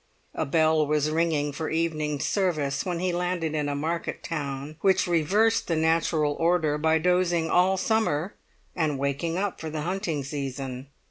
A 0.33 0.47
bell 0.47 0.87
was 0.87 1.11
ringing 1.11 1.51
for 1.51 1.69
evening 1.69 2.19
service 2.19 2.83
when 2.83 2.97
he 2.97 3.13
landed 3.13 3.53
in 3.53 3.69
a 3.69 3.75
market 3.75 4.23
town 4.23 4.77
which 4.81 5.05
reversed 5.05 5.67
the 5.67 5.75
natural 5.75 6.33
order 6.39 6.79
by 6.79 6.97
dozing 6.97 7.51
all 7.51 7.77
summer 7.77 8.33
and 8.75 8.97
waking 8.97 9.37
up 9.37 9.61
for 9.61 9.69
the 9.69 9.81
hunting 9.81 10.23
season. 10.23 10.87